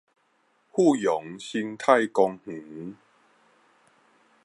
[0.03, 0.07] 富陽
[1.37, 2.95] 生態公園